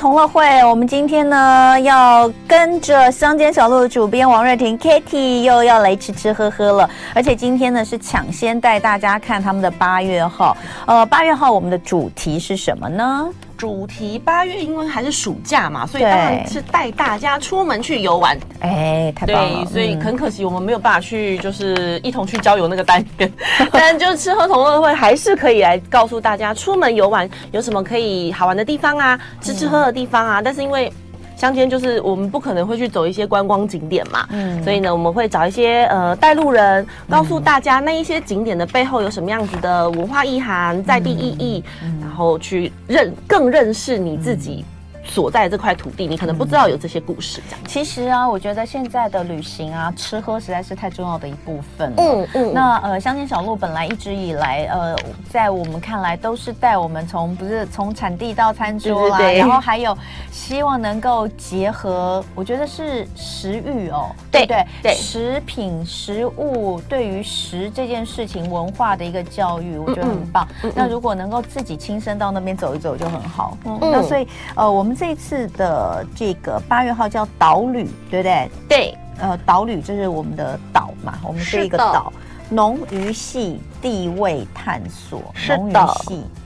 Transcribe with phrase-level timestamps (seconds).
[0.00, 10.56] 同乐会，我们今天呢要跟着乡间小路的主编王瑞婷 Kitty 又要来吃吃喝喝了，而且今天呢是抢先带大家看他们的八月号。
[10.86, 13.28] 呃，八月号我们的主题是什么呢？
[13.60, 18.34] 主题八月因为还是暑假嘛，所以当然是带大家出门去游玩。
[18.60, 19.66] 哎，太棒了！
[19.66, 23.30] 对，所以很可惜我们没有办法去，就是一同去郊游那个单元。
[23.70, 30.40] 但就是吃喝同乐会还是可以来告诉大家，出门游玩有什么可以好玩的地方啊，吃吃喝喝的地方啊。
[30.40, 30.90] 但是因为
[31.40, 41.64] 乡间就是我们不可能会去走一些观光景点嘛，嗯，所以呢，我们会找一些呃带路人，告诉大家那一些景点的背后有什么样子的文化意涵、在地意义，
[41.98, 44.66] 然后去认更认识你自己。
[45.10, 47.42] 所在这块土地，你可能不知道有这些故事。
[47.50, 51.96] 这样，其实啊，我觉得现在的旅行啊，吃喝实在是太重要的一部分了。
[51.98, 52.54] 嗯嗯。
[52.54, 54.96] 那呃，乡间小路本来一直以来，呃，
[55.28, 59.98] 在我们看来都是带我们从不是从产地到餐桌啦，对对对，然后还有
[60.30, 70.46] 希望能够结合，我觉得是食欲哦，对对对，食品食物对于食这件事情文化的一个教育，我觉得很棒。
[70.62, 73.58] 嗯嗯，那如果能够自己亲身到那边走一走就很好。
[73.64, 73.76] 嗯。
[73.80, 74.99] 那所以呃，我们。
[75.00, 78.50] 这次的这个八月号叫岛旅，对不对？
[78.68, 82.12] 对，呃，岛旅就是我们的岛嘛，我们是一个岛。
[82.50, 85.88] 农渔系地位探索，是的，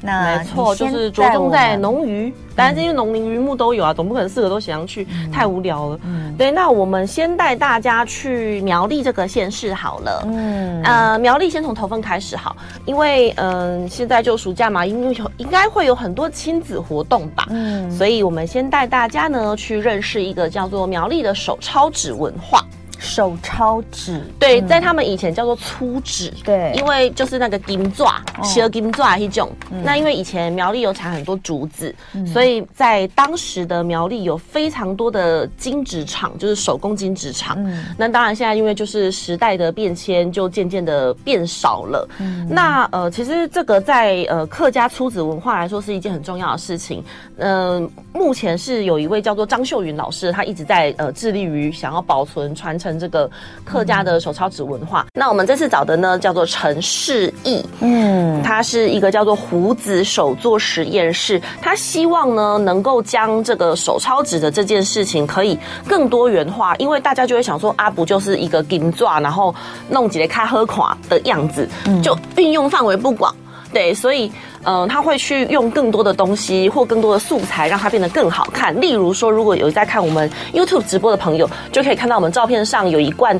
[0.02, 2.32] 那没错，就是着重在农渔。
[2.54, 5.98] 当然，是因为农林渔牧都有啊，总不可能四个都写上去，嗯、太无聊了。
[6.04, 10.22] 嗯，对，那我们先带大家去苗栗这个县市好了。
[10.26, 17.46] 嗯，呃，苗栗先从头份开始好，因为嗯、呃，现在就暑假嘛，因为有应该会有很多亲子活动吧。
[17.50, 22.64] 嗯，所以我们先带大家呢去认识一个叫做苗栗的手抄纸文化。
[23.04, 29.52] 手抄纸，对，在他们以前叫做粗纸，对，因为就是那个金爪，小金爪一种。
[29.84, 31.94] 那因为以前苗栗有产很多竹子，
[32.32, 37.58] 所以在当时的苗栗有非常多的金纸厂，就是手工金纸厂。
[37.98, 42.08] 那当然现在因为就是时代的变迁，就渐渐的变少了。
[42.48, 47.04] 那呃，其实这个在呃客家粗纸文化来说是一件很重要的事情。
[47.36, 52.93] 嗯，目前是有一位叫做张秀云老师，他一直在呃致力于想要保存传承。
[52.98, 53.30] 这个
[53.64, 69.54] 客家的手抄纸文化，嗯、那我们这次找的呢，叫做陈世义，嗯，他是一个叫做胡子手作实验室，他希望呢能够将这个手抄纸的这件事情可以更多元化，因为大家就会想说，啊，不就是一个金爪，然后
[69.88, 71.68] 弄几个开喝垮的样子，
[72.02, 73.34] 就运用范围不广。
[73.72, 74.30] 对，所以，
[74.64, 78.78] 嗯、呃，他会去用更多的东西或更多的素材，让它变得更好看。
[78.80, 83.36] 例如说，如果有在看我们 YouTube 直播的朋友，就可以看到我们照片上有一罐，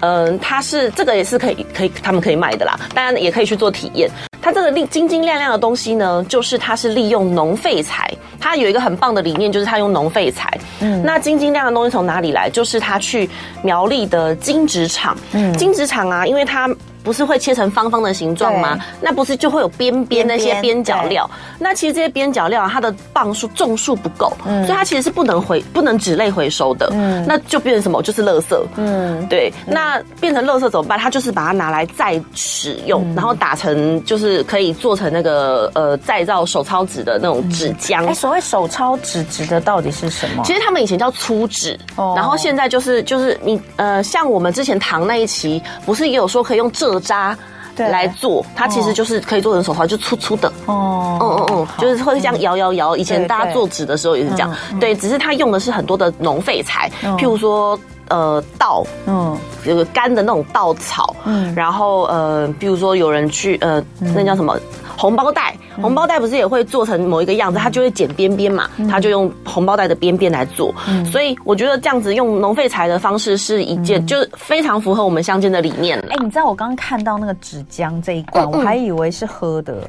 [0.00, 4.10] 嗯、呃，它是这个也是可以可以他们可以卖的啦，当然也可以去做体验。
[4.40, 10.50] 它这个利晶晶亮亮的东西呢，就是它是利用农废材，它有一个很棒的理念，就是它用农废材。
[10.80, 12.50] 嗯，那晶晶亮的东西从哪里来？
[12.50, 13.30] 就是它去
[13.62, 15.16] 苗栗的金纸厂。
[15.30, 16.68] 嗯，金纸厂啊，因为它。
[17.02, 18.78] 不是会切成方方的形状吗？
[19.00, 21.28] 那不是就会有边边那些边角料？
[21.58, 26.88] 那其实这些边角料啊，它的磅数重数不够，嗯，所以它其实是不能回不能纸类回收的。
[26.92, 28.00] 嗯，那就变成什么？
[28.02, 28.56] 就是垃圾。
[28.76, 29.52] 嗯，对。
[29.66, 30.98] 那变成垃圾怎么办？
[30.98, 38.06] 它就是把它拿来再使用，然后打成就是可以做成那个呃再造手抄纸的那种纸浆。
[38.06, 40.42] 哎，所谓手抄纸指的到底是什么？
[40.44, 46.91] 其实他们以前叫粗纸，然后现在就是就是你呃，像我们之前唐那一期，不是也有说可以用这。
[47.00, 47.36] 渣
[47.76, 50.52] 来做，它其实就是可以做成手套，就粗粗的。
[50.66, 52.96] 哦，嗯嗯嗯，就是会这样摇摇摇。
[52.96, 64.58] 以前大家做纸的时候也是这样，对，只是它用的是很多的农废材，譬如说呃稻，嗯，有个干的那种稻草，嗯，然后呃，比如说有人去呃，那叫什么？
[64.94, 70.74] 红包袋，红包袋不是也会做成某一个样子，它就会剪边边嘛，它就用红包袋的边边来做。
[71.10, 75.98] 所以我觉得这样子用农废材的方式是一件，就是非常符合我们乡间的理念。
[76.10, 79.76] 哎，你知道我刚刚看到那个纸浆这一罐，我还以为是喝的。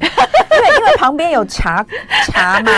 [0.96, 1.84] 旁边有茶
[2.26, 2.72] 茶嘛，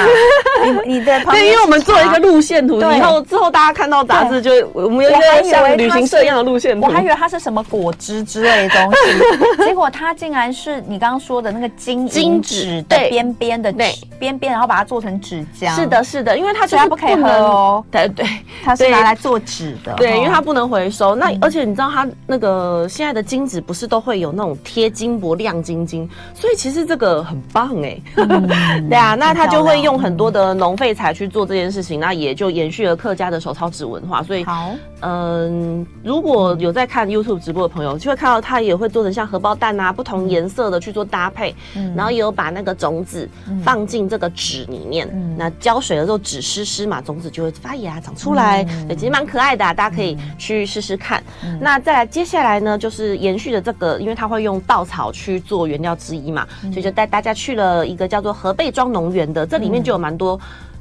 [0.64, 13.72] 你你的旁边，对，因为我们做了一个路线图，以后之后大家看到杂志就我们有一个像旅行社一样的路线图，我还以为它是什么果汁之类的东西，结果它竟然是你刚刚说的那个金金纸的边边的
[14.18, 15.74] 边边，然后把它做成纸浆。
[15.74, 18.26] 是的，是的，因为它虽然不可以喝哦，对对，
[18.64, 21.14] 它是拿来做纸的，对，因为它不能回收。
[21.14, 27.66] 那而且你知道它那个现在的金纸不是都会有那种贴金箔亮晶晶，所以其实这个很棒。
[27.82, 34.22] 哎，嗯、对啊，那他就会用很多的农废材去做这件事情，那也就延续了客家的手抄纸文化。
[34.22, 43.28] 所以，好，嗯，如果有在看 YouTube 直播的朋友，就会看到他也会做成像荷包蛋啊，不同颜色的去做搭配，嗯、然后也有把那个种子
[43.62, 51.22] 放进这个纸里面，嗯、那浇水的时候纸湿湿嘛，种子就会发芽长出来，嗯、对，其实蛮可爱的、啊，大家可以去试试看。
[51.44, 60.38] 嗯、那再来接下来呢，就是延续的这个，因为它会用稻草去做原料之一嘛，嗯、所以就带大家去了一个叫做河背庄农园的，这里面就有蛮多。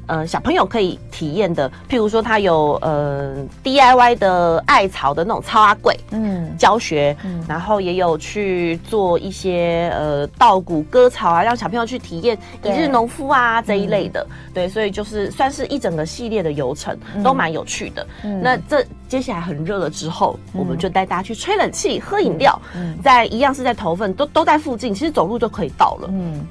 [0.07, 18.06] 呃，小朋友可以体验的，譬如说，他有呃 DIY 的艾草的那种超阿贵，嗯，教学，嗯，然后也有去做一些呃稻谷割草啊，让小朋友去体验一日农夫啊这一类的，嗯、对，所以就是算是一整个系列的游程，嗯、都蛮有趣的。
[18.22, 26.46] 嗯、那这接下来很热了之后，嗯、我们就带大家去吹冷气、喝饮料，嗯，在一样是在头份，都都在附近，其实走路就可以到了，嗯。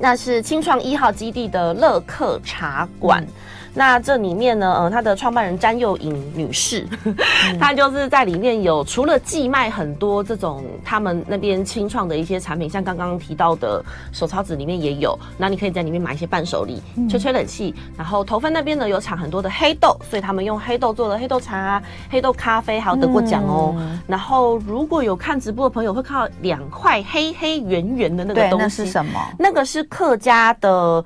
[0.00, 3.26] 那是青创一号基地的乐客茶馆。
[3.74, 6.86] 那这里面呢，呃，它的创办人詹幼颖女士，
[7.60, 17.74] 她、嗯、就是在里面有除了寄卖很多这种他们那边清创的一些产品，像刚刚提到的手抄纸里面也有，那你可以在里面买一些伴手礼，嗯、吹吹冷气。
[17.96, 23.74] 然后头份那边呢有产很多的黑豆，所以他们用黑豆做了黑豆茶、黑豆咖啡，还有得过奖哦。
[23.78, 29.20] 嗯、然后如果有看直播的朋友会看到两块黑黑圆圆的那个东西，那是什么？
[29.38, 31.04] 那个是客家的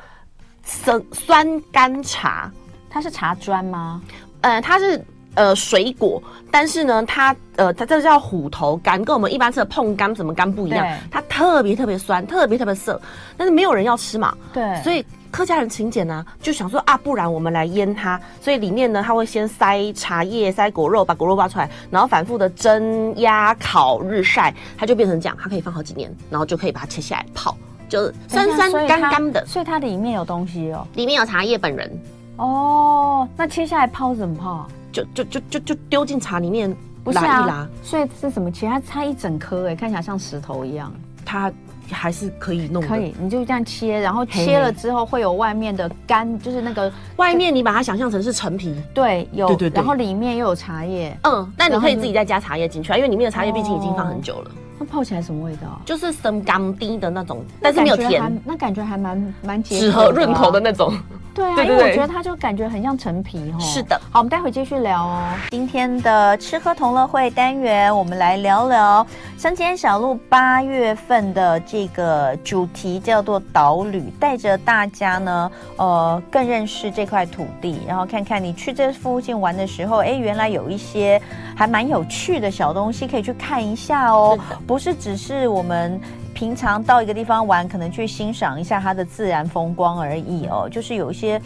[0.64, 2.50] 酸酸甘茶。
[2.90, 4.02] 它是茶砖吗？
[4.42, 5.02] 呃，它是
[5.34, 13.00] 呃水果，但是呢，它呃它这叫虎头柑，跟我们一般吃的碰柑什么柑不一样，它特别特别酸，特别特别涩，
[13.34, 27.56] 但是没有人要吃嘛，对，所以客家人勤俭呢，就想说啊，不然我们来腌它，所以里面呢，它会先塞茶叶、塞果肉，把果肉挖出来，然后反复的蒸、压、烤、日晒，它就变成这样，它可以放好几年，然后就可以把它切下来泡，
[27.92, 32.02] 就酸酸干干的，所以它里面有东西哦，里面有茶叶本人。
[32.36, 34.66] 哦，那切下来泡怎么泡？
[34.90, 36.74] 就就就就就丢进茶里面，
[37.04, 37.22] 不是啊？
[37.22, 37.68] 拉一拉。
[37.82, 38.66] 所以是怎么切？
[38.66, 40.90] 它它一整颗哎，看起来像石头一样。
[41.22, 41.52] 它
[41.90, 42.82] 还是可以弄。
[42.82, 48.74] 可以，你就这样切，然后切了之后会有外面的干，就是那个外面你把它想象成是陈皮。
[48.94, 49.48] 对，有。
[49.48, 49.76] 对对对。
[49.76, 51.14] 然后里面又有茶叶。
[51.24, 54.50] 嗯，那你可以自己再加茶叶进去啊，因为里面的茶叶毕竟已经放很久了。
[54.82, 55.80] 那泡起来什么味道？
[55.84, 58.42] 就是生甘滴的那种，但是没有甜。
[58.44, 60.92] 那感觉还蛮蛮解止和润口的那种。
[61.34, 63.60] 对啊，因为我觉得它就感觉很像陈皮哦。
[63.60, 65.22] 是的，好，我们待会继续聊哦。
[65.50, 69.06] 今天的吃喝同乐会单元，我们来聊聊
[69.38, 81.20] 乡间小路八月份的这个主题叫做岛旅，带着大家呢，呃，更认识这块土地，然后看看你去这附近玩的时候，哎，原来有一些
[81.56, 84.38] 还蛮有趣的小东西可以去看一下哦。
[84.48, 84.56] 是。
[84.66, 86.00] 不是只是我们。
[86.42, 91.40] 平常到一个地方玩，可能去欣赏一下它的自然风光而已哦，就是有一些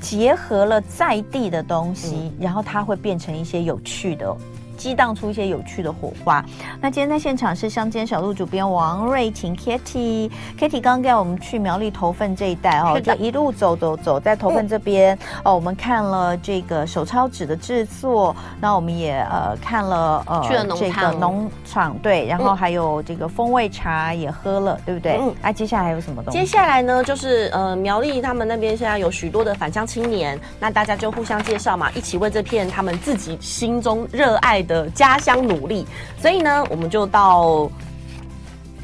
[0.00, 4.36] 结合了在地的东西，嗯、然后它会变成一些有趣的。
[4.76, 6.44] 激荡出一些有趣的火花。
[6.80, 25.18] 那今天在现场是乡间小路主编王瑞琴 Kitty，Kitty 刚刚带我们去苗栗头份这一带哦，的就一路走走走，在头份这边、嗯、哦，我们看了这个手抄纸的制作，那我们也呃看了呃去了这个农场对，然后还有这个风味茶也喝了，对不对？
[25.20, 25.34] 嗯。
[25.42, 26.38] 那、啊、接下来还有什么东西？
[26.38, 34.88] 接下来呢，就是呃苗栗他们那边现在有许多的返乡青年，那大家就互相介绍嘛，一起为这片他们自己心中热爱的。
[34.94, 35.84] 家乡努力，
[36.20, 37.68] 所以呢，我们就到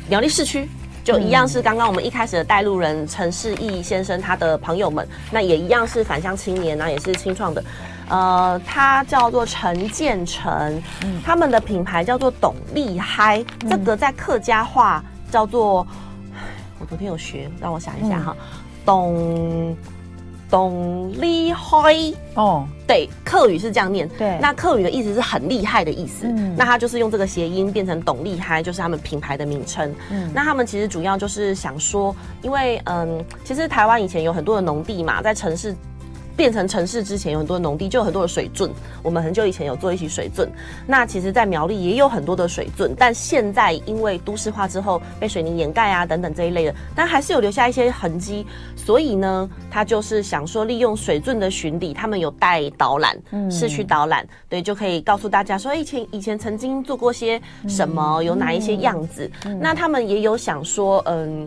[0.09, 0.69] 苗栗市区，
[1.05, 7.65] 就一样是刚刚我们一开始的带路人陈世义先生他的朋友们，那也一样是返乡青年，那也是青创的，
[8.09, 15.87] 呃，他叫做陈建成，嗯、他们的品牌叫做董厉嗨，嗯、这个在客家话叫做，
[16.81, 18.37] 我昨天有学，让我想一下哈，
[18.85, 19.77] 董。
[20.51, 21.95] 董厉害
[22.35, 24.09] 哦，对，客语是这样念。
[24.19, 26.27] 对，那客语的意思是很厉害的意思。
[26.27, 29.95] 嗯，那他就是用这个谐音变成懂厉害，就是他们品牌的名称。
[30.11, 35.75] 嗯，那他们其实主要就是想说，因为嗯，其实台湾以前有很多的农地嘛，在城市。
[36.41, 38.71] 变成城市之前有很多农地，就有很多的水圳。
[39.03, 40.51] 我们很久以前有做一起水圳。
[40.87, 48.47] 那其实，在苗栗也有很多的水圳，但现在因为都市化之后被水泥掩盖啊等等这一类的，但还是有留下一些痕迹。
[48.75, 59.31] 所以呢，他就是想说，利用水圳的巡礼，他们有带导览，嗯、市区导览，对，就可以告诉大家说，以前以前曾经做过些什么，有哪一些样子。
[59.61, 61.47] 那他们也有想说，嗯。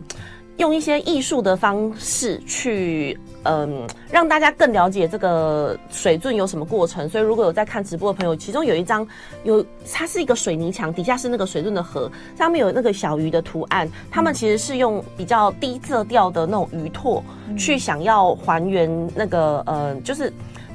[0.57, 7.07] 用一些艺术的方式去，嗯，让大家更了解这个水圳有什么过程。
[7.09, 9.07] 所以，如果有在看直播的朋友，其中有一张
[9.43, 13.89] 有，它是一个水泥墙，底下是那个水圳的河，上面有那个小鱼的图案。
[14.09, 17.23] 他们其实是用比较低色调的那种鱼拓，
[17.57, 20.31] 去想要还原那个，呃，就是。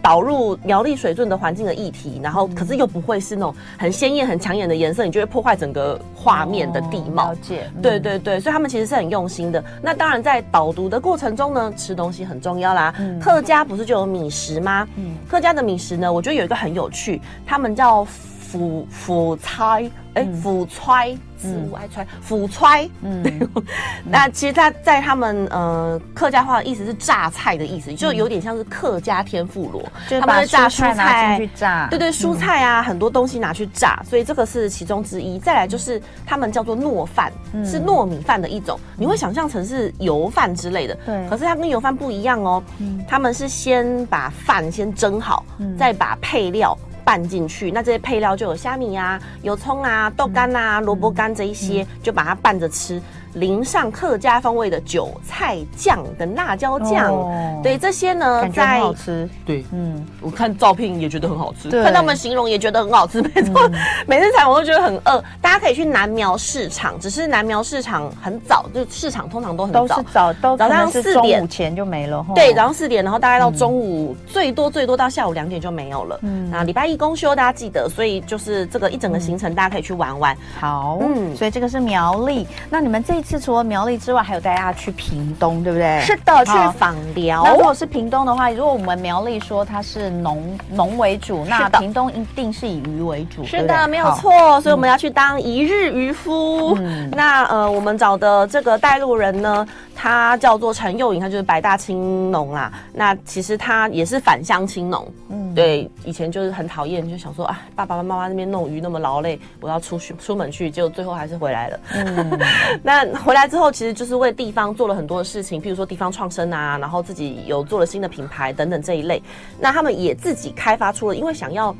[0.08, 7.32] 导入苗栗水圳的环境的议题，然后可是又不会是那种很鲜艳、很抢眼的颜色，你就会破坏整个画面的地貌。
[7.32, 9.62] 了解，对对对，所以他们其实是很用心的。
[9.82, 12.94] 那当然在导读的过程中呢，吃东西很重要啦。
[12.98, 14.88] 嗯客家不是就有米食吗？
[14.96, 18.02] 嗯客家的米食呢，我觉得有一个很有趣，他们叫
[18.50, 19.90] 腐腐菜。
[20.14, 22.90] 哎，腐揣，子午爱揣，腐揣。
[23.02, 23.22] 嗯，
[24.04, 29.80] 那其实他在他们呃客家话的意思是榨菜的意思，就有点像是客家天妇罗，
[30.20, 35.38] 他们会榨蔬菜去榨，对对，蔬菜啊很多东西拿去榨，所以这个是其中之一。
[35.38, 37.32] 再来就是他们叫做糯饭，
[37.64, 42.60] 是糯米饭的一种，你会想象成是油饭之类的，对，可是它跟油饭不一样哦，
[43.06, 45.44] 他们是先把饭先蒸好，
[45.78, 46.76] 再把配料。
[47.08, 53.00] 拌进去，那这些配料就有虾米啊、有葱啊、豆干啊、萝卜干这一些，就把它拌着吃。
[53.38, 59.28] 淋上客家风味的韭菜酱跟辣椒酱，哦、对这些呢，在很好吃。
[59.46, 63.22] 对，嗯，我看照片也觉得很好吃，对看他们形容也觉得很好吃。
[63.22, 63.72] 没错，嗯、
[64.06, 65.22] 每次采访都觉得很饿。
[65.40, 72.24] 大家可以去南苗市场，只是南苗市场很早，就市场通常都很早，都是早，都早上四点前就没了。
[72.34, 76.18] 对，早上四点，然后大概到中午，嗯、最多最多到下午两点就没有了。
[76.22, 80.36] 嗯，那礼拜一公休，大家记得，所以就是这个一整个行程，大家可以去玩玩。
[80.58, 82.46] 好，嗯，所以这个是苗栗。
[82.70, 86.00] 那你们这一次除了苗栗之外，还有带大家去屏东，对不对？
[86.00, 87.42] 是的，去访寮。
[87.44, 93.44] 那如果是屏东的话，如果我们苗栗说它是农农为主，那屏东一定是以鱼为主。
[93.44, 94.58] 是的，没有错。
[94.62, 96.74] 所以我们要去当一日渔夫。
[96.78, 102.72] 嗯， 那呃，我们找的这个带路人呢，他叫做陈佑颖，他就是白大青农啦。
[102.94, 105.06] 那其实他也是返乡青农。
[105.28, 111.80] 嗯，对，以前就是很讨厌，就想说啊，爸爸妈妈那边弄鱼那么劳累，我要出去出门去，结果最后还是回来了。
[111.94, 112.38] 嗯，
[112.82, 119.22] 那回来之后，其实就是为地方做了很多的事情，譬如说地方创生啊，然后自己有做了新的品牌等等这一类。
[119.58, 121.74] 那他们也自己开发出了，因为想要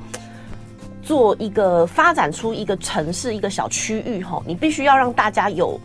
[1.02, 5.78] 做一个发展出一个城市一个小区域吼，你必须要让大家有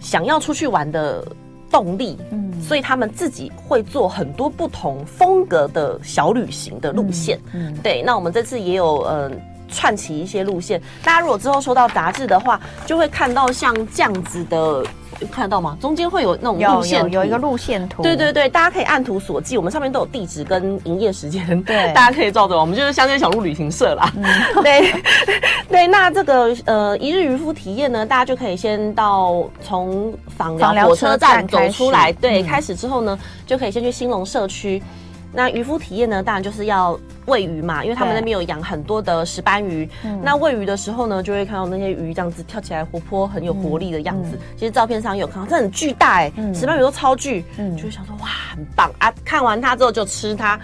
[0.00, 1.24] 想要出去玩的
[1.70, 2.18] 动力。
[2.30, 7.38] 嗯，所以他们自己会做很多不同风格的小旅行的路线。
[7.52, 8.02] 嗯，嗯对。
[8.02, 9.30] 那我们这次也有嗯。
[9.30, 9.32] 呃
[9.68, 14.84] 串起一些路线，大家如果之后收到杂志的话，就会看到像这样子的，
[15.30, 15.76] 看得到吗？
[15.80, 18.02] 中间会有那种路线图，有，有，有一个路线图。
[18.02, 22.58] 对对对，大家可以按图索骥，我们上面都有地址跟营业时间，对，大家可以照着。
[22.58, 24.12] 我们就是乡间小路旅行社啦。
[24.16, 24.24] 嗯、
[24.62, 24.92] 对
[25.68, 34.82] 对，那这个呃一日渔夫体验呢，大家就可以先到从访寮火车站走出来，对，嗯、开始之后呢，就可以先去兴隆社区。
[35.32, 39.84] 那渔夫体验呢，当然就是要喂鱼嘛，因为他们那边有养很多的石斑鱼。
[40.02, 44.30] 对那喂鱼的时候呢，就会看到那些鱼这样子跳起来，活泼很有活力的样子。
[44.36, 49.12] 嗯嗯、其实照片上有看到，这很巨大哎、石斑鱼都超巨，嗯、就会想说哇，很棒啊！
[49.24, 50.58] 看完它之后就吃它，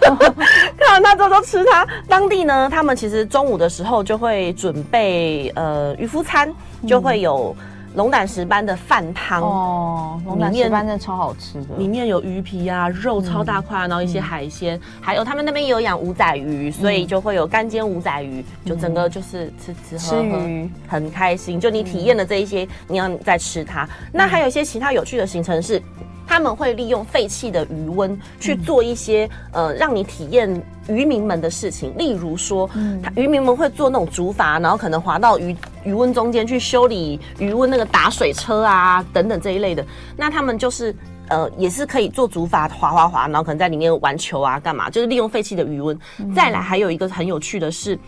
[0.00, 1.86] 看完它之后就吃它。
[2.08, 6.52] 当地呢，他们其实中午的时候就会准备呃渔夫餐，
[6.86, 7.56] 就会有。
[7.94, 21.60] 龙胆石斑的饭汤哦，龙胆石斑真的超好吃的，里面有鱼皮啊，肉超大块，然后一些海鲜，还有他们那边也有养五仔鱼，所以就会有干煎五仔鱼，就整个就是吃吃喝喝很开心。
[21.60, 23.88] 就你体验了这一些，你要再吃它。
[24.12, 25.80] 那还有一些其他有趣的行程是。
[26.24, 30.48] 他们会利用废弃的余温去做一些、嗯、呃，让你体验
[30.88, 31.92] 渔民们的事情。
[31.98, 39.84] 例如说，嗯、渔民们会做那种竹筏，然后可能划到鱼余温中间去修理余温那个打水车啊等等这一类的。
[40.16, 40.94] 那他们就是
[41.28, 45.98] 呃，也是可以做竹筏滑滑滑，然后可能在里面玩球啊干嘛，就是利用废弃的余温。
[46.34, 47.98] 再来还有一个很有趣的是，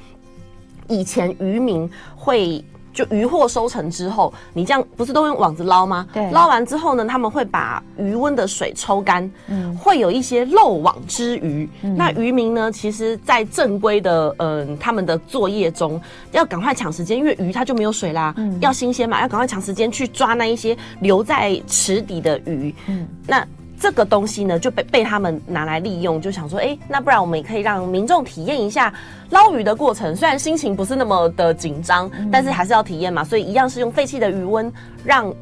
[0.88, 2.64] 以前渔民会。
[2.94, 6.06] 就渔获收成之后，你这样不是都用网子捞吗？
[6.12, 11.68] 对，捞完之后呢，他们会把鱼温的水抽干，嗯，会有一些漏网之鱼。
[11.82, 23.44] 嗯、那渔民呢，其实，在正规的嗯、呃、他们的作业中，要赶快抢时间，因为鱼它就没有水啦，嗯，要新鲜嘛，要赶快抢时间去抓那一些留在池底的鱼，嗯，那。
[23.78, 28.92] 这个东西呢，就被被他们拿来利用，就想说，哎，那不然我们也可以让民众体验一下
[29.30, 30.14] 捞鱼的过程。
[30.16, 33.22] 虽然心情不是那么的紧张，嗯、但是还是要体验嘛。
[33.24, 34.72] 所以一样是用废弃的余温，
[35.04, 35.32] 让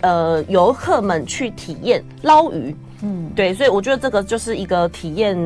[0.00, 2.74] 呃游客们去体验捞鱼。
[3.02, 5.38] 嗯，对，所以我觉得这个就是一个体验。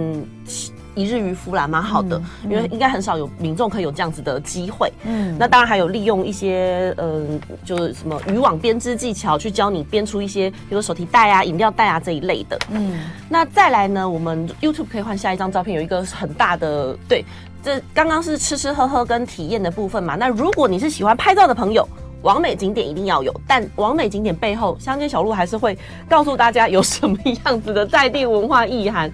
[0.99, 4.93] 一日渔夫啦，蛮好的，因为应该很少有民众可以有这样子的机会。
[5.05, 12.59] 嗯，那当然还有利用一些嗯，就是什么渔网编织技巧，去教你编出一些，比如说手提袋啊、饮料袋啊这一类的。
[12.71, 17.25] 嗯，那再来呢，我们 YouTube 可以换下一张照片，有一个很大的，对，
[17.62, 20.17] 这刚刚是吃吃喝喝跟体验的部分嘛。
[20.17, 21.88] 那如果你是喜欢拍照的朋友，
[22.23, 25.78] 完美景点一定要有，但完美景点背后，乡间小路还是会
[26.09, 29.09] 告诉大家有什么样子的在地文化意涵。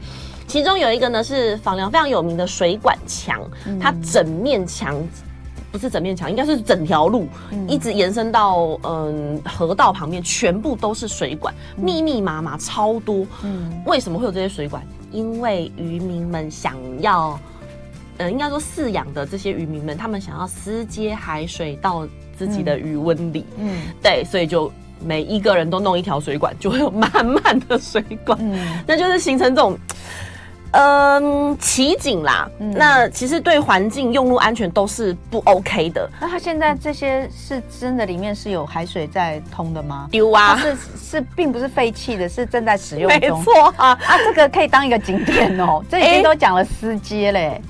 [0.46, 4.96] 其中有一个呢是房寮非常有名的水管墙，嗯、它整面墙
[5.72, 13.26] 不是整面墙，应该是整条路、嗯、一直延伸到嗯河道旁边，全部都是水管，嗯、密密麻麻超多。
[13.42, 14.82] 嗯，为什么会有这些水管？
[15.10, 17.38] 因为渔民们想要，
[18.18, 23.44] 呃，应该说饲养的这些渔民们，他们想要私接海水到自己的鱼温里。
[23.58, 24.70] 嗯，对，所以就。
[25.04, 29.76] 每一个人都弄一条水管，就会有满满的水管，嗯，那就是形成这种，
[30.76, 32.50] 嗯，奇景啦。
[32.58, 36.10] 嗯、那其实对环境、用路安全都是不 OK 的。
[36.20, 40.08] 那它现在这些是真的里面是有海水在通的吗？
[40.10, 43.20] 丢啊，是是，并不是废弃的，是正在使用中。
[43.20, 45.80] 没错啊，啊，这个可以当一个景点哦。
[45.88, 47.62] 这已经都讲了司机嘞。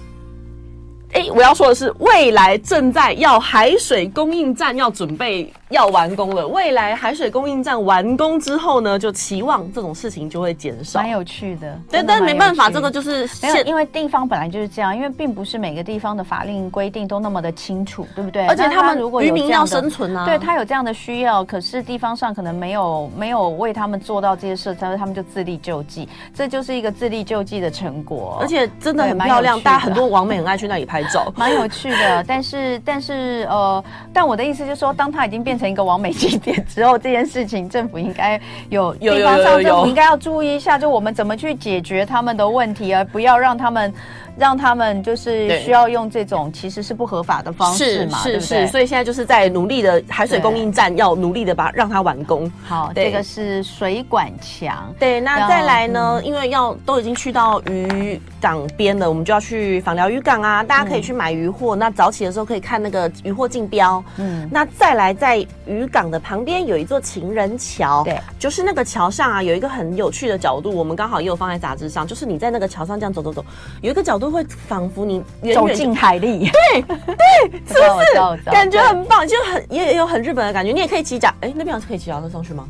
[1.12, 6.46] 哎、欸，我要说的是，未来正在要海水供应站要准备要完工了。
[6.46, 11.00] 未来海水供应站完工之后呢，就期望这种事情就会减少。
[11.00, 18.46] 蛮有趣的，对，但是没办法，这个就是没有，因为地方本来就是这样，因为并不是每个地方的法令规定都那么的清楚，对不对？
[18.46, 28.38] 而且他们如果渔民要生存啊，对他有这样的需要，可是地方上可能没有没有为他们做到这些事，他们就自力救济，这就是一个自力救济的成果。
[28.40, 31.32] 而且真的很漂亮，大家很多网美很爱去那里拍照。
[31.36, 43.92] 蛮有趣的，但是但是呃，但我的意思就是说，当它已经变成一个完美景点之后，这件事情政府应该有地方上政府应该要注意一下，就我们怎么去解决他们的问题，而不要让他们。
[44.36, 52.50] 让他们就是需要用这种其实是不合法的方式嘛，是是是，所以现在就是在努力的海水供应站要努力的把让它完工。
[52.64, 54.92] 好，这个是水管墙。
[54.98, 56.20] 对，那再来呢？
[56.24, 61.76] 因为要都已经去到渔港边了，我们就要去访寮渔港啊，大家可以去买渔货。
[61.76, 64.02] 那早起的时候可以看那个渔货竞标。
[64.16, 73.44] 嗯，那再来在渔港的旁边有一座情人桥，对，就是那个桥上啊有一个很有趣的角度，我们刚好也有放在杂志上，就是你在那个桥上这样走走走，
[73.80, 74.24] 有一个角度。
[74.34, 75.22] 会仿佛你
[75.54, 78.50] 走进海里， 对对，是不是？
[78.50, 80.72] 感觉很棒，就很也有很日本的感觉。
[80.72, 82.66] 你也可以骑脚，哎，那边是可以骑脚踏车上去吗？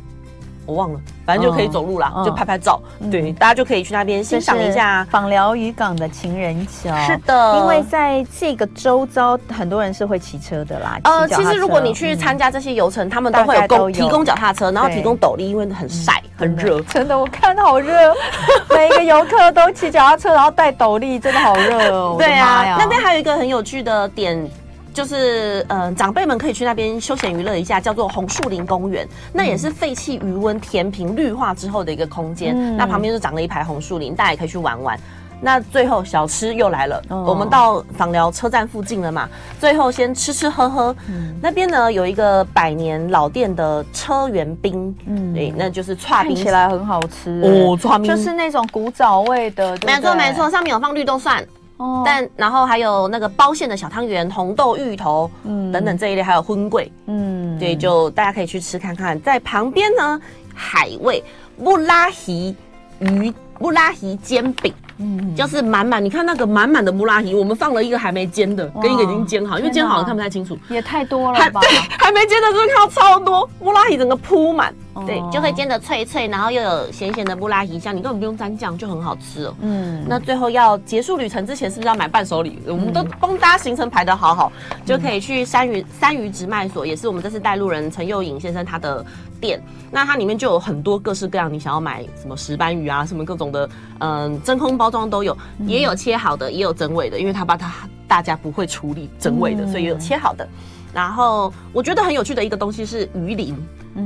[0.65, 2.81] 我忘了，反正就可以走路啦，就拍拍照。
[3.11, 6.95] 对，大家就可以去那边欣赏一下访寮渔港的情人桥。
[7.05, 10.99] 是的，因为在这个周遭，很多人是会骑车的啦。
[11.03, 16.81] 呃，其实如果你去参加这些游程，他们都会有供提供脚踏车，然后提供斗笠，因为很晒很热。
[16.81, 18.13] 真的，我看好热，
[18.75, 22.15] 每一个游客都骑脚踏车，然后戴斗笠，真的好热哦。
[22.17, 24.49] 对啊，那边还有一个很有趣的点。
[24.95, 29.05] 就是嗯，长辈们可以去那边休闲娱乐一下，叫做红树林公园。
[29.33, 32.55] 那也是废弃余温填平绿化之后的一个空间。
[32.57, 34.97] 嗯、那旁边就长了一排红树林，大家也可以去玩玩。
[35.41, 39.29] 那最后小吃又来了，哦、我们到访寮车站附近了嘛？
[39.59, 40.95] 最后先吃吃喝喝。
[41.09, 49.77] 嗯、那边呢有一个百年老店的车园冰，嗯，对，那就是串冰，起来很好吃哦，串冰就是那种古早味的。
[49.85, 51.45] 没错没错，上面有放绿豆蒜。
[51.77, 59.19] 哦，但然后还有那个包馅的小汤圆、红豆芋头，嗯，等等这一类，还有荤桂，嗯，对，就大家可以去吃看看。
[59.21, 60.19] 在旁边呢，
[60.53, 61.23] 海味
[61.63, 62.55] 布拉提
[62.99, 64.73] 鱼布拉提煎饼。
[64.97, 71.59] 嗯，就是满满，你看那个满满的布拉提，我们放了一个还没煎的，跟一个已经煎好，因为煎好了看不太清楚，也太多了吧？
[71.59, 74.73] 对， 还没煎的时候看到超多布拉提，整个铺满，
[75.05, 79.53] 对，就会煎的脆脆，然后又有咸咸的布拉提香，你根本不用沾酱就很好吃哦。
[79.59, 82.61] 嗯，那最后要结束旅程之前，是不是要买伴手礼？
[82.65, 84.49] 我们都帮大家行程排得好好，
[84.85, 89.05] 就可以去山鱼山鱼直卖所，也是我们这次带路人陈佑颖先生他的
[89.41, 94.85] 店，那它里面就有很多各式各样，你想要买什么石斑鱼啊，什么各种的，嗯，真空包。
[94.85, 97.73] 包装都有，也有切好的，也有整尾的，因为他把它
[98.07, 100.47] 大家不会处理整尾的，所以也有切好的。
[100.93, 103.57] 然后我觉得很有趣的一个东西是鱼鳞，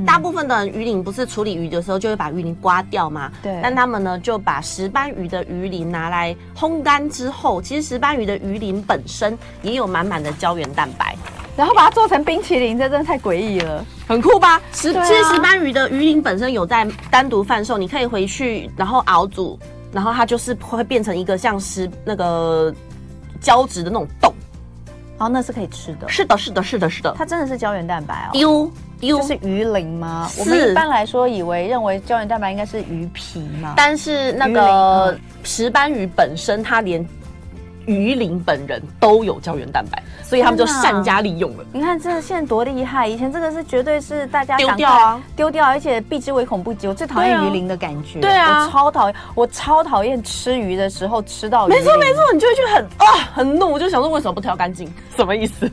[0.05, 3.31] 大部分的鱼鳞不是处理鱼的时候就会把鱼鳞刮掉吗？
[3.41, 3.59] 对。
[3.61, 11.15] 但他们呢就把石斑鱼的鱼鳞拿来烘干之后，其实石斑鱼的鱼鳞本身也有满满的胶原蛋白，
[11.57, 14.61] 然后把它做成冰淇淋，这真的太诡异了，很酷吧？
[14.71, 19.59] 石其实石斑鱼的鱼鳞本身有在单独贩售，你可以回去然后熬煮。
[19.91, 22.71] 然后它就是会变成一个像石那个
[23.41, 24.31] 胶质的那种冻，
[25.17, 26.07] 然后那是可以吃的。
[26.07, 27.11] 是的，是的，是的，是的。
[27.17, 28.29] 它真的是胶原蛋白哦。
[28.31, 30.29] 丢丢就是鱼鳞吗？
[30.39, 33.73] 我们一般来说以为认为胶原蛋白应该是鱼皮嘛。
[33.75, 37.05] 但是那个石斑鱼本身它连。
[37.85, 41.63] 鱼鳞本人都有胶原蛋白，所以他们就善加利用了。
[41.73, 43.07] 你看这现在多厉害！
[43.07, 46.87] 以前这个是绝对是大家丢掉啊，丢掉，而且避之唯恐不及。
[46.87, 51.67] 我最讨厌鱼鳞的感觉，对啊，我超讨厌，我超讨厌吃鱼的时候吃到。
[51.67, 54.87] 没错没错，你就会觉得很啊很怒，我就想说为什么不挑干净？
[55.17, 55.67] 什么意思？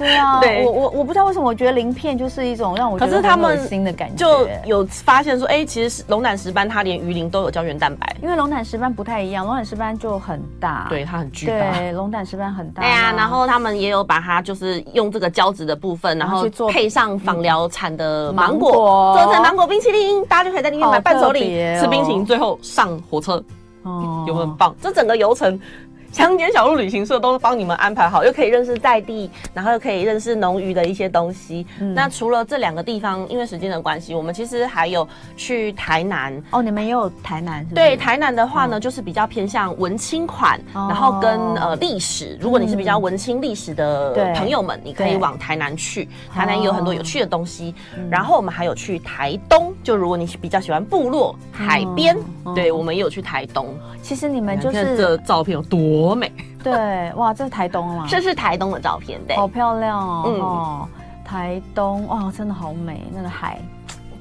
[0.00, 4.16] 对啊， 对，我我我不知道为什么，我觉得鳞片就是一种让我觉得很恶心的感觉。
[4.16, 11.52] 就有发现说，哎、欸，其实龙胆石斑它连鱼鳞都有胶原蛋白，因为龙胆石斑不太一样，龙胆石斑就很大，对，它很巨大。
[11.52, 12.82] 对，龙胆石斑很大。
[12.82, 23.42] 对啊，然后他们也有把它就是用这个胶质的部分，然后配上仿疗产的芒果，做成芒果冰淇淋，大家就可以在里面买伴手礼，吃冰淇淋，最后上火车，
[23.82, 24.74] 哦，有很棒。
[24.80, 25.60] 这整个流程。
[26.12, 31.64] 乡间小路旅行社都帮你们安排好，又可以认识在地，然后又可以认识农渔的一些东西。
[31.78, 36.42] 嗯、那除了这两个地方，因为时间的关系，我们其实还有去台南。
[36.50, 37.74] 哦，你们也有台南是是？
[37.74, 42.36] 对，台南的话呢，嗯、就是比较偏向文青款，哦、然后跟呃历史。
[42.40, 46.08] 如果你是比较文青历史的朋友们，嗯、你可以往台南去。
[46.34, 47.72] 台南也有很多有趣的东西。
[47.94, 53.68] 哦、然后我们还有去台东，就如果你比较喜欢部落海边，哦、对我们也有去台东。
[54.02, 55.99] 其实你们就是看这照片有多。
[56.00, 56.32] 多美，
[56.62, 58.06] 对，哇，这是台东吗？
[58.08, 63.60] 这是台东的照片，对，好漂亮哦，嗯，台东，哇，真的好美，那个海，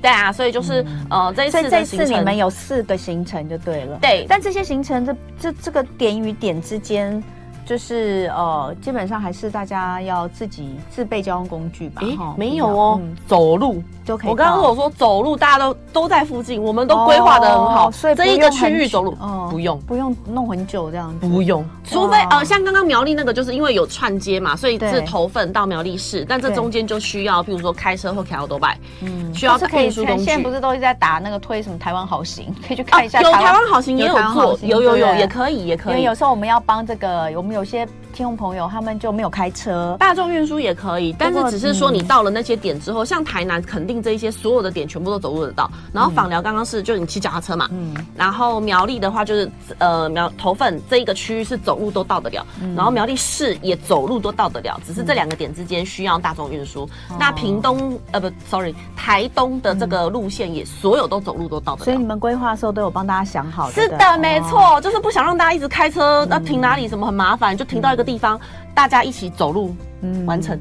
[0.02, 7.24] 对啊，所以就是、嗯、呃，这一次这次你们有四个行程就对了，对，但这些行程这这这个点与点之间。
[7.66, 12.02] 就是呃，基本上还是大家要自己自备交通工具吧。
[12.02, 14.30] 诶，没有哦，走路就可以。
[14.32, 21.28] 我刚刚我说走路，大家都都在附近，我们都规划的很好，所以这一个区域走路哦不用不用弄很久这样子。
[21.28, 30.24] 不用，除非呃，像刚刚苗栗那个，就是因为有串接嘛，所以是头份到苗栗市，但这中间就需要，譬如说开车或开欧多拜，嗯，需要运输工具。
[30.26, 33.22] 现在不是都一直在打那个推什么台湾好行，可以去看一下。
[33.22, 35.94] 有台湾好行也有做，有有有也可以也可以。
[35.94, 37.88] 因为有时候我们要帮这个，我们有些。
[38.12, 45.70] 听众朋友，他们就没有开车，大众运输也可以，但是只是说你到了那些点之后，像台南垦丁这一些所有的点全部都走路得到。
[45.92, 56.88] 然后访寮刚刚是就你骑脚踏车嘛，嗯，然后苗栗的话就是呃苗头份这一个区域是走路都到得了，然后苗栗市也走路都到得了，只是这两个点之间需要大众运输。
[57.20, 61.86] 那屏东呃不，sorry，台东的这个路线也所有都走路都到得了。
[61.86, 63.70] 所以你们规划的时候都有帮大家想好。
[63.72, 68.40] 是的，没错，就是不想让大家一直开车，那停哪里什么很麻烦，就停到一个地方，
[68.74, 70.60] 大家一起走路，嗯，完成。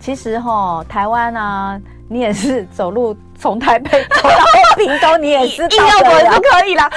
[0.00, 1.80] 其实哈，台湾啊，
[2.12, 3.88] 你也是走路从台北
[4.20, 4.44] 走到
[4.76, 6.90] 屏东，你也是硬要走也是可以啦，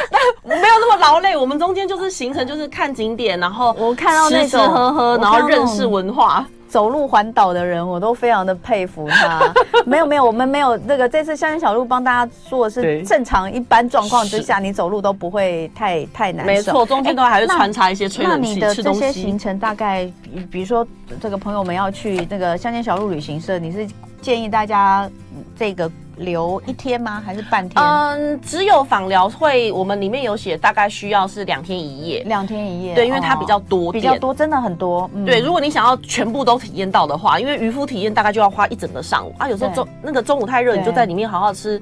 [0.43, 1.37] 没有那么劳累。
[1.37, 6.43] 我们中间就是行程，就是看景点，然后我看到那吃吃喝喝，然后认识文化。
[6.67, 9.39] 走路环岛的人，我都非常的佩服他。
[9.85, 16.51] 没有没有，我们没有那个这次乡间小路帮大家做的是正常一般状况之下，你走路都不会太太难受。
[16.51, 18.81] 没错，中间都还是穿插一些吹冷气、吃东西。
[18.81, 20.11] 那你的这些行程大概，
[20.51, 20.83] 比如说
[21.21, 23.87] 这个朋友们要去那个乡间小路旅行社，你是
[24.23, 25.07] 建议大家
[25.55, 25.91] 这个？
[26.15, 27.19] 留一天吗？
[27.25, 27.83] 还是半天？
[27.83, 32.21] 嗯，只有访疗会，我们里面有写，大概需要是两天一夜。
[32.27, 35.09] 两天一夜，对，因为它比较多，比较多，真的很多。
[35.25, 39.49] 对，如果你想要全部都体验到的话，因为渔夫体验大概就要花一整个上午啊。
[39.49, 41.81] 有时候中那个中午太热，你就在里面好好吃。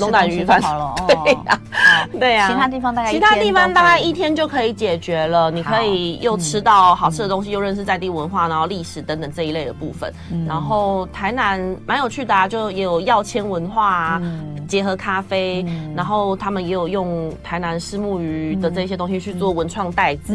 [0.00, 1.60] 龙胆鱼饭好了，对呀，
[2.18, 5.50] 对呀，其他地方大概其他地方大概一天就可以解决了。
[5.50, 10.12] 你可以又吃到好吃的东西，又认识在地文化，然后历史等等这一类的部分。
[10.46, 14.22] 然后台南蛮有趣的啊，就也有药签文化啊，
[14.66, 20.34] 结合咖啡，然后他们也有用台南虱目鱼的这些东西去做文创袋子，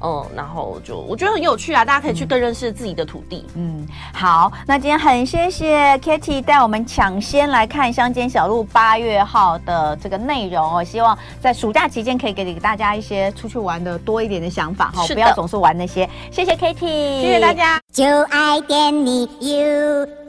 [0.00, 3.46] 嗯，然后就我觉得很有趣啊，大家可以去更认识自己的土地。
[3.54, 16.08] 嗯，好，那今天很谢谢 Kitty 带我们抢先来看乡间小路八月号的这个内容，哦希望在暑假期间可以给你大家一些出去玩的多一点的想法哈，的不要总是玩那些。
[16.30, 17.80] 谢谢 Katy，谢谢大家。
[17.92, 20.20] 就爱点你 UFO。